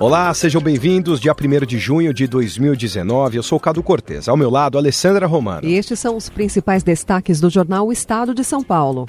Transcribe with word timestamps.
Olá, 0.00 0.32
sejam 0.32 0.62
bem-vindos. 0.62 1.20
Dia 1.20 1.34
1 1.38 1.66
de 1.66 1.78
junho 1.78 2.14
de 2.14 2.26
2019. 2.26 3.36
Eu 3.36 3.42
sou 3.42 3.60
Cado 3.60 3.82
Cortez. 3.82 4.30
Ao 4.30 4.36
meu 4.36 4.48
lado, 4.48 4.78
Alessandra 4.78 5.26
Romano. 5.26 5.68
E 5.68 5.74
estes 5.74 6.00
são 6.00 6.16
os 6.16 6.30
principais 6.30 6.82
destaques 6.82 7.38
do 7.38 7.50
jornal 7.50 7.86
o 7.86 7.92
Estado 7.92 8.34
de 8.34 8.42
São 8.42 8.64
Paulo. 8.64 9.04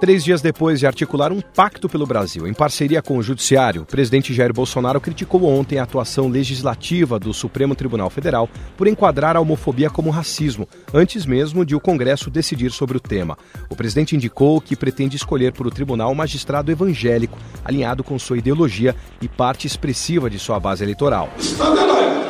Três 0.00 0.22
dias 0.22 0.42
depois 0.42 0.78
de 0.78 0.86
articular 0.86 1.32
um 1.32 1.40
pacto 1.40 1.88
pelo 1.88 2.06
Brasil 2.06 2.46
em 2.46 2.52
parceria 2.52 3.00
com 3.00 3.16
o 3.16 3.22
Judiciário, 3.22 3.82
o 3.82 3.86
presidente 3.86 4.34
Jair 4.34 4.52
Bolsonaro 4.52 5.00
criticou 5.00 5.44
ontem 5.44 5.78
a 5.78 5.82
atuação 5.84 6.28
legislativa 6.28 7.18
do 7.18 7.32
Supremo 7.32 7.74
Tribunal 7.74 8.10
Federal 8.10 8.48
por 8.76 8.86
enquadrar 8.86 9.34
a 9.34 9.40
homofobia 9.40 9.88
como 9.88 10.10
racismo, 10.10 10.68
antes 10.92 11.24
mesmo 11.24 11.64
de 11.64 11.74
o 11.74 11.80
Congresso 11.80 12.28
decidir 12.28 12.70
sobre 12.70 12.98
o 12.98 13.00
tema. 13.00 13.38
O 13.70 13.74
presidente 13.74 14.14
indicou 14.14 14.60
que 14.60 14.76
pretende 14.76 15.16
escolher 15.16 15.52
para 15.52 15.66
o 15.66 15.70
tribunal 15.70 16.12
um 16.12 16.14
magistrado 16.14 16.70
evangélico, 16.70 17.38
alinhado 17.64 18.04
com 18.04 18.18
sua 18.18 18.36
ideologia 18.36 18.94
e 19.22 19.28
parte 19.28 19.66
expressiva 19.66 20.03
de 20.30 20.38
sua 20.38 20.60
base 20.60 20.84
eleitoral. 20.84 21.28
É 21.38 21.64
laico, 21.64 22.26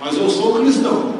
mas 0.00 0.16
eu 0.16 0.28
sou 0.28 0.60
cristão. 0.60 1.14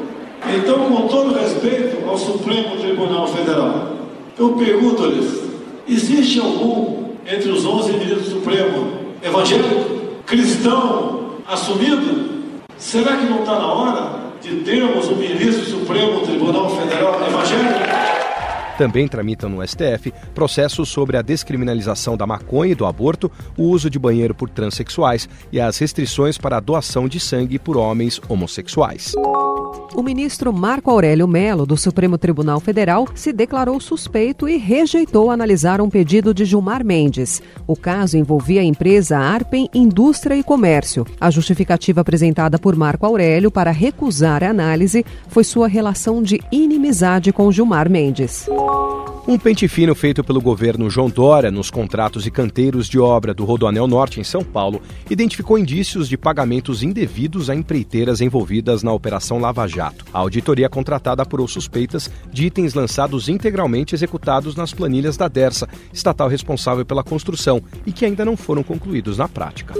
Então, 0.47 0.89
com 0.89 1.07
todo 1.07 1.33
respeito 1.33 2.07
ao 2.07 2.17
Supremo 2.17 2.77
Tribunal 2.77 3.27
Federal, 3.27 3.89
eu 4.37 4.49
pergunto-lhes 4.53 5.45
Existe 5.87 6.39
algum 6.39 7.13
entre 7.27 7.49
os 7.51 7.63
11 7.63 7.91
ministros 7.93 8.23
do 8.23 8.29
Supremo 8.35 8.87
evangélico, 9.21 10.23
cristão, 10.25 11.35
assumido? 11.47 12.43
Será 12.75 13.17
que 13.17 13.25
não 13.25 13.39
está 13.39 13.59
na 13.59 13.67
hora 13.67 14.19
de 14.41 14.61
termos 14.61 15.07
um 15.09 15.15
ministro 15.15 15.63
do 15.63 15.79
Supremo 15.79 16.21
Tribunal 16.21 16.75
Federal 16.75 17.21
evangélico? 17.27 18.04
Também 18.77 19.07
tramitam 19.07 19.49
no 19.49 19.65
STF 19.65 20.13
processos 20.33 20.89
sobre 20.89 21.17
a 21.17 21.21
descriminalização 21.21 22.17
da 22.17 22.27
maconha 22.27 22.73
e 22.73 22.75
do 22.75 22.85
aborto, 22.85 23.31
o 23.57 23.63
uso 23.63 23.89
de 23.89 23.97
banheiro 23.97 24.35
por 24.35 24.49
transexuais 24.49 25.29
e 25.51 25.59
as 25.59 25.77
restrições 25.77 26.37
para 26.37 26.57
a 26.57 26.59
doação 26.59 27.07
de 27.07 27.19
sangue 27.19 27.57
por 27.57 27.77
homens 27.77 28.19
homossexuais. 28.27 29.15
O 29.95 30.03
ministro 30.03 30.51
Marco 30.51 30.91
Aurélio 30.91 31.27
Melo, 31.27 31.65
do 31.65 31.77
Supremo 31.77 32.17
Tribunal 32.17 32.59
Federal, 32.59 33.07
se 33.15 33.31
declarou 33.31 33.79
suspeito 33.79 34.47
e 34.47 34.57
rejeitou 34.57 35.31
analisar 35.31 35.79
um 35.79 35.89
pedido 35.89 36.33
de 36.33 36.43
Gilmar 36.43 36.83
Mendes. 36.83 37.41
O 37.65 37.75
caso 37.77 38.17
envolvia 38.17 38.59
a 38.59 38.63
empresa 38.63 39.17
Arpen 39.17 39.69
Indústria 39.73 40.35
e 40.35 40.43
Comércio. 40.43 41.05
A 41.19 41.31
justificativa 41.31 42.01
apresentada 42.01 42.59
por 42.59 42.75
Marco 42.75 43.05
Aurélio 43.05 43.49
para 43.49 43.71
recusar 43.71 44.43
a 44.43 44.49
análise 44.49 45.05
foi 45.29 45.45
sua 45.45 45.67
relação 45.67 46.21
de 46.21 46.41
inimizade 46.51 47.31
com 47.31 47.51
Gilmar 47.51 47.89
Mendes. 47.89 48.47
Um 49.27 49.39
pente 49.39 49.67
fino 49.67 49.95
feito 49.95 50.23
pelo 50.23 50.39
governo 50.39 50.87
João 50.87 51.09
Dória 51.09 51.49
nos 51.49 51.71
contratos 51.71 52.27
e 52.27 52.31
canteiros 52.31 52.87
de 52.87 52.99
obra 52.99 53.33
do 53.33 53.43
Rodoanel 53.43 53.87
Norte 53.87 54.19
em 54.19 54.23
São 54.23 54.43
Paulo 54.43 54.83
identificou 55.09 55.57
indícios 55.57 56.07
de 56.07 56.15
pagamentos 56.15 56.83
indevidos 56.83 57.49
a 57.49 57.55
empreiteiras 57.55 58.21
envolvidas 58.21 58.83
na 58.83 58.93
Operação 58.93 59.39
Lava 59.39 59.67
Jato. 59.67 60.05
A 60.13 60.19
auditoria 60.19 60.69
contratada 60.69 61.23
apurou 61.23 61.47
suspeitas 61.47 62.07
de 62.31 62.45
itens 62.45 62.75
lançados 62.75 63.27
integralmente 63.27 63.95
executados 63.95 64.55
nas 64.55 64.71
planilhas 64.71 65.17
da 65.17 65.27
Dersa, 65.27 65.67
estatal 65.91 66.27
responsável 66.27 66.85
pela 66.85 67.03
construção, 67.03 67.63
e 67.83 67.91
que 67.91 68.05
ainda 68.05 68.23
não 68.23 68.37
foram 68.37 68.61
concluídos 68.61 69.17
na 69.17 69.27
prática. 69.27 69.73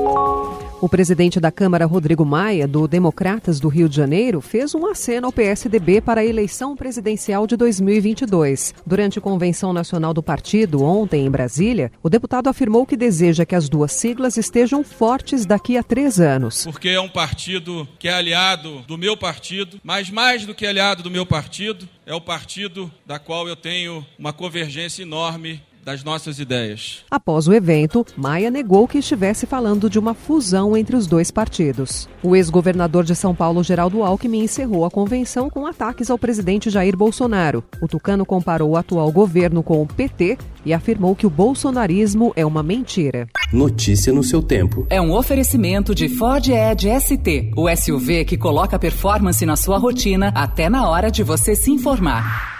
O 0.85 0.87
presidente 0.87 1.39
da 1.39 1.51
Câmara, 1.51 1.87
Rodrigo 1.87 2.23
Maia, 2.23 2.67
do 2.67 2.87
Democratas 2.87 3.59
do 3.59 3.69
Rio 3.69 3.89
de 3.89 3.95
Janeiro, 3.95 4.39
fez 4.39 4.75
um 4.75 4.85
aceno 4.85 5.25
ao 5.25 5.33
PSDB 5.33 5.99
para 5.99 6.21
a 6.21 6.25
eleição 6.25 6.75
presidencial 6.75 7.47
de 7.47 7.57
2022. 7.57 8.71
Durante 8.85 9.17
a 9.17 9.21
convenção 9.21 9.73
nacional 9.73 10.13
do 10.13 10.21
partido, 10.21 10.83
ontem 10.83 11.25
em 11.25 11.31
Brasília, 11.31 11.91
o 12.03 12.07
deputado 12.07 12.49
afirmou 12.49 12.85
que 12.85 12.95
deseja 12.95 13.47
que 13.47 13.55
as 13.55 13.67
duas 13.67 13.93
siglas 13.93 14.37
estejam 14.37 14.83
fortes 14.83 15.43
daqui 15.43 15.75
a 15.75 15.81
três 15.81 16.19
anos. 16.19 16.65
Porque 16.65 16.89
é 16.89 17.01
um 17.01 17.09
partido 17.09 17.87
que 17.97 18.07
é 18.07 18.13
aliado 18.13 18.83
do 18.87 18.95
meu 18.95 19.17
partido, 19.17 19.81
mas 19.83 20.11
mais 20.11 20.45
do 20.45 20.53
que 20.53 20.67
aliado 20.67 21.01
do 21.01 21.09
meu 21.09 21.25
partido, 21.25 21.89
é 22.05 22.13
o 22.13 22.21
partido 22.21 22.91
da 23.07 23.17
qual 23.17 23.47
eu 23.47 23.55
tenho 23.55 24.05
uma 24.19 24.31
convergência 24.31 25.01
enorme 25.01 25.63
das 25.85 26.03
nossas 26.03 26.39
ideias. 26.39 27.05
Após 27.11 27.47
o 27.47 27.53
evento, 27.53 28.03
Maia 28.17 28.49
negou 28.49 28.87
que 28.87 28.97
estivesse 28.97 29.45
falando 29.45 29.87
de 29.87 29.99
uma 29.99 30.15
fusão 30.15 30.75
entre 30.75 30.95
os 30.95 31.05
dois 31.05 31.29
partidos. 31.29 32.09
O 32.23 32.35
ex-governador 32.35 33.03
de 33.03 33.15
São 33.15 33.35
Paulo, 33.35 33.63
Geraldo 33.63 34.03
Alckmin, 34.03 34.43
encerrou 34.43 34.83
a 34.83 34.89
convenção 34.89 35.47
com 35.47 35.67
ataques 35.67 36.09
ao 36.09 36.17
presidente 36.17 36.71
Jair 36.71 36.97
Bolsonaro. 36.97 37.63
O 37.79 37.87
tucano 37.87 38.25
comparou 38.25 38.71
o 38.71 38.77
atual 38.77 39.11
governo 39.11 39.61
com 39.61 39.79
o 39.83 39.85
PT 39.85 40.39
e 40.65 40.73
afirmou 40.73 41.15
que 41.15 41.27
o 41.27 41.29
bolsonarismo 41.29 42.33
é 42.35 42.43
uma 42.43 42.63
mentira. 42.63 43.27
Notícia 43.53 44.11
no 44.11 44.23
seu 44.23 44.41
tempo. 44.41 44.87
É 44.89 44.99
um 44.99 45.13
oferecimento 45.13 45.93
de 45.93 46.09
Ford 46.09 46.47
Edge 46.47 46.89
ST, 46.99 47.51
o 47.55 47.69
SUV 47.69 48.25
que 48.25 48.37
coloca 48.37 48.79
performance 48.79 49.45
na 49.45 49.55
sua 49.55 49.77
rotina 49.77 50.31
até 50.33 50.67
na 50.67 50.89
hora 50.89 51.11
de 51.11 51.21
você 51.21 51.55
se 51.55 51.69
informar. 51.69 52.54